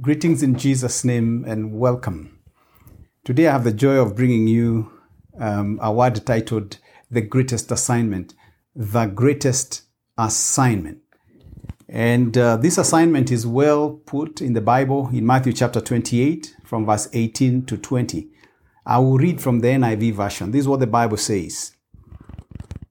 Greetings 0.00 0.44
in 0.44 0.56
Jesus' 0.56 1.04
name 1.04 1.44
and 1.44 1.72
welcome. 1.72 2.38
Today 3.24 3.48
I 3.48 3.52
have 3.52 3.64
the 3.64 3.72
joy 3.72 3.96
of 3.96 4.14
bringing 4.14 4.46
you 4.46 4.92
um, 5.40 5.80
a 5.82 5.92
word 5.92 6.24
titled 6.24 6.78
The 7.10 7.20
Greatest 7.20 7.72
Assignment. 7.72 8.32
The 8.76 9.06
Greatest 9.06 9.82
Assignment. 10.16 10.98
And 11.88 12.38
uh, 12.38 12.58
this 12.58 12.78
assignment 12.78 13.32
is 13.32 13.44
well 13.44 14.00
put 14.06 14.40
in 14.40 14.52
the 14.52 14.60
Bible 14.60 15.08
in 15.12 15.26
Matthew 15.26 15.52
chapter 15.52 15.80
28 15.80 16.54
from 16.62 16.86
verse 16.86 17.08
18 17.12 17.66
to 17.66 17.76
20. 17.76 18.28
I 18.86 18.98
will 19.00 19.18
read 19.18 19.40
from 19.40 19.58
the 19.58 19.68
NIV 19.68 20.14
version. 20.14 20.52
This 20.52 20.60
is 20.60 20.68
what 20.68 20.78
the 20.78 20.86
Bible 20.86 21.16
says. 21.16 21.74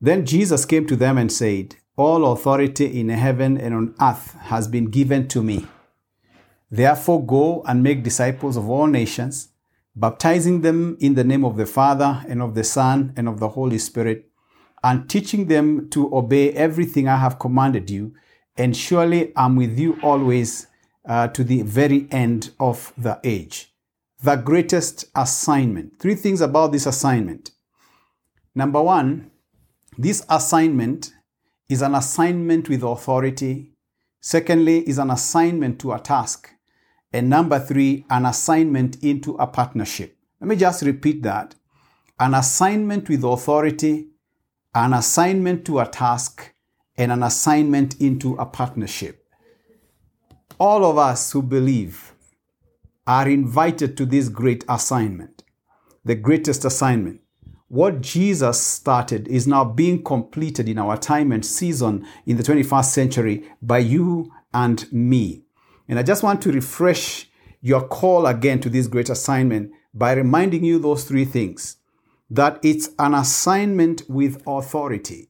Then 0.02 0.26
Jesus 0.26 0.66
came 0.66 0.86
to 0.88 0.98
them 0.98 1.18
and 1.18 1.32
said, 1.32 1.78
All 1.96 2.34
authority 2.34 3.00
in 3.00 3.08
heaven 3.08 3.58
and 3.58 3.74
on 3.74 3.96
earth 4.02 4.34
has 4.42 4.68
been 4.68 4.88
given 4.88 5.30
to 5.30 5.42
me. 5.42 5.68
Therefore, 6.70 7.25
go 7.25 7.63
and 7.68 7.81
make 7.81 8.04
disciples 8.04 8.57
of 8.57 8.70
all 8.70 8.88
nations, 8.88 9.50
baptizing 9.96 10.61
them 10.61 10.97
in 11.00 11.15
the 11.15 11.23
name 11.23 11.46
of 11.46 11.55
the 11.55 11.65
Father 11.65 12.23
and 12.28 12.42
of 12.42 12.55
the 12.55 12.64
Son 12.64 13.14
and 13.15 13.28
of 13.28 13.39
the 13.39 13.50
Holy 13.50 13.78
Spirit, 13.78 14.29
and 14.83 15.09
teaching 15.09 15.47
them 15.47 15.89
to 15.89 16.14
obey 16.15 16.51
everything 16.51 17.07
I 17.07 17.18
have 17.18 17.39
commanded 17.39 17.89
you. 17.89 18.14
And 18.57 18.75
surely 18.75 19.32
I'm 19.36 19.56
with 19.56 19.79
you 19.79 19.97
always 20.04 20.68
uh, 21.07 21.29
to 21.29 21.43
the 21.43 21.61
very 21.61 22.07
end 22.11 22.51
of 22.59 22.92
the 22.97 23.20
age. 23.23 23.73
The 24.21 24.36
greatest 24.36 25.06
assignment. 25.15 26.00
Three 26.00 26.15
things 26.15 26.42
about 26.42 26.71
this 26.71 26.86
assignment. 26.86 27.51
Number 28.54 28.81
one, 28.81 29.31
this 29.97 30.25
assignment 30.29 31.14
is 31.70 31.81
an 31.81 31.95
assignment 31.95 32.67
with 32.67 32.84
authority. 32.84 33.72
Secondly, 34.20 34.88
is 34.88 34.97
an 34.97 35.11
assignment 35.11 35.80
to 35.80 35.94
a 35.94 36.00
task. 36.00 36.50
And 37.14 37.30
number 37.30 37.59
three, 37.59 38.06
an 38.09 38.25
assignment 38.25 39.03
into 39.03 39.36
a 39.36 39.48
partnership. 39.48 40.17
Let 40.39 40.48
me 40.48 40.56
just 40.56 40.84
repeat 40.84 41.23
that. 41.23 41.56
An 42.20 42.34
assignment 42.34 43.09
with 43.09 43.23
authority, 43.23 44.08
an 44.76 44.94
assignment 44.94 45.66
to 45.66 45.80
a 45.80 45.88
task, 45.88 46.54
and 46.98 47.12
an 47.12 47.23
assignment 47.23 48.00
into 48.02 48.36
a 48.36 48.46
partnership. 48.46 49.23
All 50.59 50.84
of 50.84 50.98
us 50.98 51.31
who 51.31 51.42
believe 51.42 52.14
are 53.06 53.30
invited 53.30 53.96
to 53.98 54.06
this 54.06 54.28
great 54.28 54.66
assignment, 54.68 55.44
the 56.03 56.16
greatest 56.16 56.66
assignment. 56.66 57.22
What 57.70 58.02
Jesus 58.02 58.62
started 58.62 59.28
is 59.28 59.48
now 59.48 59.64
being 59.64 60.03
completed 60.03 60.68
in 60.68 60.78
our 60.78 60.98
time 60.98 61.31
and 61.31 61.46
season 61.46 62.06
in 62.26 62.38
the 62.38 62.44
21st 62.44 62.86
century 62.86 63.50
by 63.62 63.80
you 63.80 64.31
and 64.53 64.92
me. 64.92 65.47
And 65.88 65.98
I 65.98 66.04
just 66.04 66.24
want 66.24 66.42
to 66.42 66.52
refresh 66.52 67.30
your 67.62 67.88
call 67.88 68.26
again 68.26 68.60
to 68.62 68.70
this 68.70 68.88
great 68.88 69.10
assignment 69.10 69.72
by 69.94 70.14
reminding 70.14 70.64
you 70.64 70.80
those 70.80 71.04
three 71.04 71.26
things 71.26 71.78
that 72.30 72.60
it's 72.62 72.90
an 73.00 73.14
assignment 73.14 74.04
with 74.10 74.42
authority. 74.46 75.30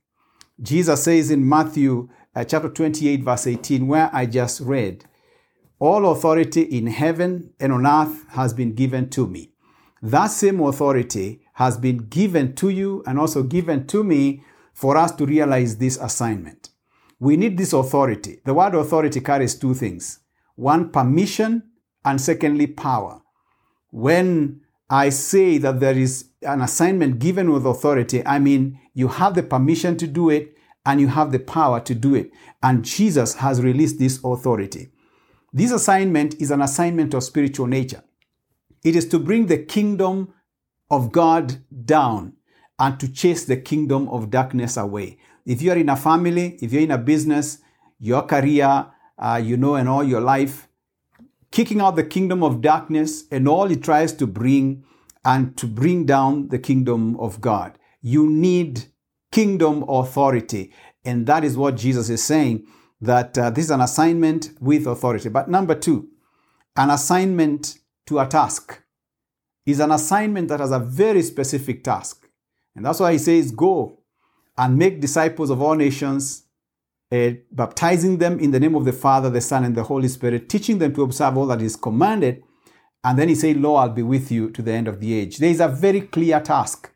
Jesus 0.62 1.04
says 1.04 1.30
in 1.30 1.48
Matthew 1.48 2.10
uh, 2.36 2.44
chapter 2.44 2.70
28, 2.70 3.24
verse 3.24 3.48
18, 3.48 3.88
where 3.88 4.10
I 4.12 4.26
just 4.26 4.62
read, 4.62 5.06
All 5.80 6.12
authority 6.12 6.62
in 6.64 6.88
heaven 6.88 7.52
and 7.60 7.72
on 7.72 7.86
earth 7.86 8.26
has 8.30 8.54
been 8.54 8.74
given 8.74 9.10
to 9.12 9.28
me. 9.28 9.52
That 10.02 10.28
same 10.28 10.60
authority 10.60 11.42
has 11.54 11.78
been 11.78 11.98
given 12.10 12.56
to 12.56 12.70
you 12.70 13.04
and 13.06 13.20
also 13.20 13.44
given 13.44 13.88
to 13.88 14.04
me 14.04 14.44
for 14.74 14.98
us 14.98 15.12
to 15.14 15.26
realize 15.26 15.78
this 15.78 15.98
assignment. 15.98 16.70
We 17.20 17.38
need 17.38 17.58
this 17.58 17.74
authority. 17.74 18.40
The 18.46 18.54
word 18.54 18.76
authority 18.76 19.22
carries 19.22 19.56
two 19.56 19.74
things 19.74 20.20
one, 20.58 20.90
permission, 20.90 21.64
and 22.04 22.20
secondly, 22.20 22.68
power. 22.68 23.22
When 23.92 24.62
I 24.90 25.10
say 25.10 25.58
that 25.60 25.80
there 25.80 25.98
is 25.98 26.30
an 26.42 26.62
assignment 26.62 27.20
given 27.20 27.52
with 27.52 27.66
authority, 27.66 28.26
I 28.26 28.40
mean 28.40 28.80
you 28.94 29.08
have 29.08 29.36
the 29.36 29.44
permission 29.44 29.96
to 29.98 30.08
do 30.08 30.30
it 30.30 30.58
and 30.86 31.00
you 31.00 31.08
have 31.08 31.32
the 31.32 31.40
power 31.40 31.80
to 31.82 31.94
do 31.94 32.16
it. 32.16 32.32
And 32.64 32.84
Jesus 32.84 33.36
has 33.36 33.62
released 33.62 34.00
this 34.00 34.20
authority. 34.24 34.90
This 35.54 35.72
assignment 35.72 36.36
is 36.42 36.52
an 36.52 36.62
assignment 36.62 37.14
of 37.14 37.24
spiritual 37.24 37.68
nature. 37.68 38.04
It 38.84 38.96
is 38.96 39.08
to 39.10 39.20
bring 39.20 39.46
the 39.46 39.58
kingdom 39.60 40.34
of 40.90 41.12
God 41.12 41.58
down 41.86 42.34
and 42.80 43.00
to 43.00 43.12
chase 43.12 43.46
the 43.46 43.58
kingdom 43.58 44.08
of 44.10 44.32
darkness 44.32 44.78
away. 44.78 45.20
If 45.46 45.62
you're 45.62 45.78
in 45.78 45.90
a 45.90 45.96
family, 45.96 46.58
if 46.62 46.74
you're 46.74 46.82
in 46.82 46.92
a 46.92 46.98
business, 46.98 47.60
your 48.00 48.24
career, 48.24 48.88
uh, 49.18 49.42
you 49.44 49.58
know, 49.58 49.76
and 49.76 49.90
all 49.90 50.04
your 50.04 50.22
life, 50.22 50.68
kicking 51.52 51.82
out 51.82 51.96
the 51.96 52.04
kingdom 52.04 52.44
of 52.44 52.62
darkness 52.62 53.24
and 53.32 53.48
all 53.48 53.72
it 53.72 53.84
tries 53.84 54.14
to 54.14 54.28
bring 54.28 54.84
and 55.26 55.58
to 55.58 55.66
bring 55.68 56.06
down 56.06 56.50
the 56.50 56.60
kingdom 56.60 57.18
of 57.20 57.42
God. 57.42 57.78
You 58.02 58.30
need 58.30 58.86
kingdom 59.32 59.84
authority. 59.88 60.74
And 61.04 61.26
that 61.28 61.44
is 61.44 61.58
what 61.58 61.76
Jesus 61.76 62.10
is 62.10 62.24
saying 62.24 62.66
that 63.02 63.38
uh, 63.38 63.50
this 63.50 63.66
is 63.66 63.72
an 63.72 63.82
assignment 63.82 64.52
with 64.60 64.88
authority. 64.88 65.30
But 65.30 65.50
number 65.50 65.76
two, 65.76 66.10
an 66.76 66.90
assignment 66.90 67.78
to 68.08 68.20
a 68.20 68.28
task 68.28 68.82
is 69.66 69.80
an 69.80 69.92
assignment 69.92 70.48
that 70.48 70.60
has 70.60 70.72
a 70.72 70.80
very 70.80 71.22
specific 71.22 71.84
task. 71.84 72.28
And 72.76 72.86
that's 72.86 73.00
why 73.00 73.12
he 73.12 73.18
says, 73.18 73.52
Go 73.52 74.00
and 74.58 74.78
make 74.78 75.02
disciples 75.02 75.50
of 75.50 75.62
all 75.62 75.76
nations, 75.76 76.44
uh, 77.12 77.32
baptizing 77.52 78.18
them 78.18 78.40
in 78.40 78.52
the 78.52 78.60
name 78.60 78.76
of 78.76 78.86
the 78.86 78.94
Father, 78.94 79.30
the 79.30 79.42
Son, 79.42 79.64
and 79.64 79.76
the 79.76 79.84
Holy 79.84 80.08
Spirit, 80.08 80.50
teaching 80.50 80.80
them 80.80 80.94
to 80.94 81.04
observe 81.04 81.38
all 81.38 81.48
that 81.48 81.62
is 81.62 81.76
commanded. 81.76 82.44
And 83.04 83.18
then 83.18 83.30
he 83.30 83.36
said, 83.36 83.58
Lo, 83.58 83.76
I'll 83.76 83.90
be 83.90 84.04
with 84.04 84.32
you 84.32 84.50
to 84.52 84.62
the 84.62 84.74
end 84.74 84.88
of 84.88 85.00
the 85.00 85.14
age. 85.14 85.38
There 85.38 85.50
is 85.50 85.62
a 85.62 85.68
very 85.68 86.02
clear 86.02 86.40
task. 86.42 86.92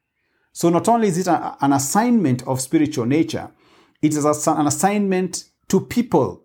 So 0.51 0.69
not 0.69 0.89
only 0.89 1.07
is 1.07 1.17
it 1.17 1.27
a, 1.27 1.55
an 1.61 1.71
assignment 1.71 2.45
of 2.47 2.59
spiritual 2.59 3.05
nature, 3.05 3.51
it 4.01 4.13
is 4.13 4.25
a, 4.25 4.51
an 4.51 4.67
assignment 4.67 5.45
to 5.69 5.79
people 5.79 6.43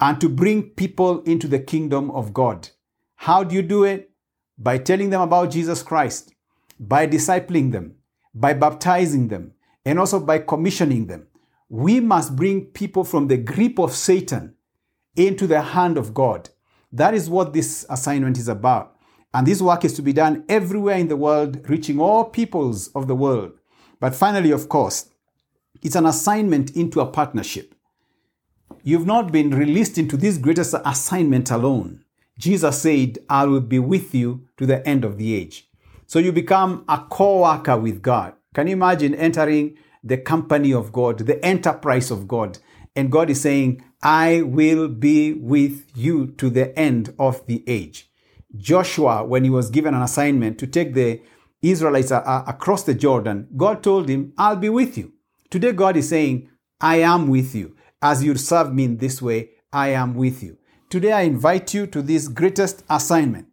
and 0.00 0.20
to 0.20 0.28
bring 0.28 0.62
people 0.70 1.22
into 1.22 1.48
the 1.48 1.58
kingdom 1.58 2.10
of 2.10 2.34
God. 2.34 2.68
How 3.16 3.42
do 3.42 3.54
you 3.54 3.62
do 3.62 3.84
it? 3.84 4.10
By 4.58 4.78
telling 4.78 5.10
them 5.10 5.22
about 5.22 5.50
Jesus 5.50 5.82
Christ, 5.82 6.34
by 6.78 7.06
discipling 7.06 7.72
them, 7.72 7.94
by 8.34 8.52
baptizing 8.52 9.28
them, 9.28 9.52
and 9.84 9.98
also 9.98 10.20
by 10.20 10.40
commissioning 10.40 11.06
them. 11.06 11.27
We 11.68 12.00
must 12.00 12.36
bring 12.36 12.66
people 12.66 13.04
from 13.04 13.28
the 13.28 13.36
grip 13.36 13.78
of 13.78 13.92
Satan 13.92 14.54
into 15.16 15.46
the 15.46 15.60
hand 15.60 15.98
of 15.98 16.14
God. 16.14 16.48
That 16.92 17.14
is 17.14 17.28
what 17.28 17.52
this 17.52 17.84
assignment 17.90 18.38
is 18.38 18.48
about. 18.48 18.96
And 19.34 19.46
this 19.46 19.60
work 19.60 19.84
is 19.84 19.92
to 19.94 20.02
be 20.02 20.14
done 20.14 20.44
everywhere 20.48 20.96
in 20.96 21.08
the 21.08 21.16
world, 21.16 21.68
reaching 21.68 22.00
all 22.00 22.24
peoples 22.24 22.88
of 22.88 23.06
the 23.06 23.14
world. 23.14 23.52
But 24.00 24.14
finally, 24.14 24.50
of 24.50 24.68
course, 24.68 25.10
it's 25.82 25.96
an 25.96 26.06
assignment 26.06 26.74
into 26.74 27.00
a 27.00 27.06
partnership. 27.06 27.74
You've 28.82 29.06
not 29.06 29.32
been 29.32 29.50
released 29.50 29.98
into 29.98 30.16
this 30.16 30.38
greatest 30.38 30.74
assignment 30.84 31.50
alone. 31.50 32.04
Jesus 32.38 32.80
said, 32.80 33.18
I 33.28 33.44
will 33.44 33.60
be 33.60 33.78
with 33.78 34.14
you 34.14 34.48
to 34.56 34.66
the 34.66 34.86
end 34.88 35.04
of 35.04 35.18
the 35.18 35.34
age. 35.34 35.68
So 36.06 36.18
you 36.18 36.32
become 36.32 36.84
a 36.88 37.04
co 37.10 37.42
worker 37.42 37.76
with 37.76 38.00
God. 38.00 38.34
Can 38.54 38.66
you 38.66 38.72
imagine 38.72 39.14
entering 39.14 39.76
the 40.08 40.18
company 40.18 40.72
of 40.72 40.92
God, 40.92 41.18
the 41.18 41.44
enterprise 41.44 42.10
of 42.10 42.26
God? 42.26 42.58
And 42.96 43.12
God 43.12 43.30
is 43.30 43.40
saying, 43.40 43.84
I 44.02 44.42
will 44.42 44.88
be 44.88 45.32
with 45.32 45.86
you 45.94 46.28
to 46.38 46.50
the 46.50 46.76
end 46.78 47.14
of 47.18 47.46
the 47.46 47.64
age. 47.66 48.10
Joshua, 48.56 49.24
when 49.24 49.44
he 49.44 49.50
was 49.50 49.70
given 49.70 49.94
an 49.94 50.02
assignment 50.02 50.58
to 50.58 50.66
take 50.66 50.94
the 50.94 51.20
Israelites 51.62 52.12
uh, 52.12 52.18
uh, 52.18 52.44
across 52.46 52.84
the 52.84 52.94
Jordan, 52.94 53.48
God 53.56 53.82
told 53.82 54.08
him, 54.08 54.32
I'll 54.38 54.56
be 54.56 54.68
with 54.68 54.96
you. 54.96 55.12
Today, 55.50 55.72
God 55.72 55.96
is 55.96 56.08
saying, 56.08 56.48
I 56.80 56.96
am 56.96 57.28
with 57.28 57.54
you. 57.54 57.76
As 58.00 58.22
you 58.22 58.36
serve 58.36 58.72
me 58.72 58.84
in 58.84 58.98
this 58.98 59.20
way, 59.20 59.50
I 59.72 59.88
am 59.88 60.14
with 60.14 60.42
you. 60.42 60.58
Today, 60.88 61.12
I 61.12 61.22
invite 61.22 61.74
you 61.74 61.86
to 61.88 62.00
this 62.00 62.28
greatest 62.28 62.84
assignment. 62.88 63.48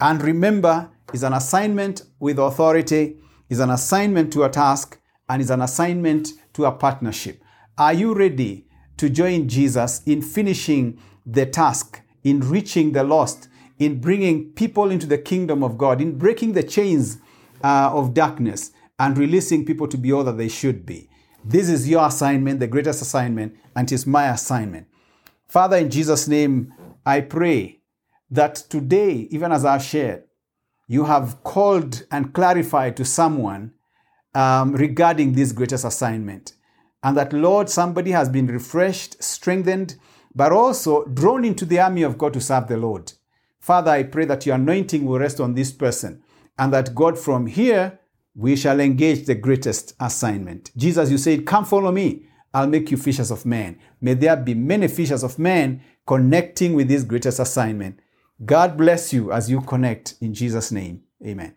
And 0.00 0.22
remember, 0.22 0.90
it's 1.12 1.22
an 1.22 1.32
assignment 1.32 2.02
with 2.20 2.38
authority, 2.38 3.16
it's 3.48 3.60
an 3.60 3.70
assignment 3.70 4.32
to 4.34 4.44
a 4.44 4.50
task, 4.50 4.97
and 5.28 5.42
it's 5.42 5.50
an 5.50 5.60
assignment 5.60 6.28
to 6.54 6.64
a 6.64 6.72
partnership. 6.72 7.42
Are 7.76 7.92
you 7.92 8.14
ready 8.14 8.66
to 8.96 9.08
join 9.08 9.48
Jesus 9.48 10.02
in 10.06 10.22
finishing 10.22 10.98
the 11.24 11.46
task, 11.46 12.00
in 12.24 12.40
reaching 12.40 12.92
the 12.92 13.04
lost, 13.04 13.48
in 13.78 14.00
bringing 14.00 14.50
people 14.52 14.90
into 14.90 15.06
the 15.06 15.18
kingdom 15.18 15.62
of 15.62 15.78
God, 15.78 16.00
in 16.00 16.18
breaking 16.18 16.54
the 16.54 16.62
chains 16.62 17.18
uh, 17.62 17.90
of 17.92 18.14
darkness, 18.14 18.72
and 18.98 19.16
releasing 19.16 19.64
people 19.64 19.86
to 19.86 19.96
be 19.96 20.12
all 20.12 20.24
that 20.24 20.38
they 20.38 20.48
should 20.48 20.84
be? 20.84 21.08
This 21.44 21.68
is 21.68 21.88
your 21.88 22.04
assignment, 22.04 22.58
the 22.58 22.66
greatest 22.66 23.00
assignment, 23.00 23.56
and 23.76 23.90
it 23.90 23.94
is 23.94 24.06
my 24.06 24.28
assignment. 24.28 24.88
Father, 25.46 25.76
in 25.76 25.90
Jesus' 25.90 26.26
name, 26.26 26.74
I 27.06 27.20
pray 27.20 27.80
that 28.30 28.56
today, 28.56 29.28
even 29.30 29.52
as 29.52 29.64
I've 29.64 29.82
shared, 29.82 30.24
you 30.88 31.04
have 31.04 31.42
called 31.44 32.04
and 32.10 32.34
clarified 32.34 32.96
to 32.96 33.04
someone 33.04 33.72
um, 34.38 34.72
regarding 34.72 35.32
this 35.32 35.50
greatest 35.50 35.84
assignment. 35.84 36.52
And 37.02 37.16
that, 37.16 37.32
Lord, 37.32 37.68
somebody 37.68 38.12
has 38.12 38.28
been 38.28 38.46
refreshed, 38.46 39.20
strengthened, 39.20 39.96
but 40.32 40.52
also 40.52 41.04
drawn 41.06 41.44
into 41.44 41.64
the 41.64 41.80
army 41.80 42.02
of 42.02 42.16
God 42.16 42.34
to 42.34 42.40
serve 42.40 42.68
the 42.68 42.76
Lord. 42.76 43.12
Father, 43.58 43.90
I 43.90 44.04
pray 44.04 44.26
that 44.26 44.46
your 44.46 44.54
anointing 44.54 45.04
will 45.04 45.18
rest 45.18 45.40
on 45.40 45.54
this 45.54 45.72
person 45.72 46.22
and 46.56 46.72
that 46.72 46.94
God, 46.94 47.18
from 47.18 47.46
here, 47.46 47.98
we 48.36 48.54
shall 48.54 48.78
engage 48.78 49.26
the 49.26 49.34
greatest 49.34 49.94
assignment. 49.98 50.70
Jesus, 50.76 51.10
you 51.10 51.18
said, 51.18 51.44
Come 51.44 51.64
follow 51.64 51.90
me. 51.90 52.26
I'll 52.54 52.68
make 52.68 52.92
you 52.92 52.96
fishers 52.96 53.32
of 53.32 53.44
men. 53.44 53.80
May 54.00 54.14
there 54.14 54.36
be 54.36 54.54
many 54.54 54.86
fishers 54.86 55.24
of 55.24 55.40
men 55.40 55.82
connecting 56.06 56.74
with 56.74 56.86
this 56.86 57.02
greatest 57.02 57.40
assignment. 57.40 57.98
God 58.44 58.76
bless 58.76 59.12
you 59.12 59.32
as 59.32 59.50
you 59.50 59.60
connect 59.62 60.14
in 60.20 60.32
Jesus' 60.32 60.70
name. 60.70 61.02
Amen. 61.26 61.56